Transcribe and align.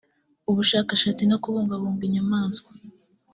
ubushakashatsi 0.51 1.23
no 1.29 1.37
kubungabunga 1.43 2.01
inyamaswa 2.07 2.71